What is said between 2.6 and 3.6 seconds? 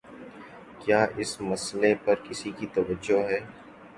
توجہ ہے؟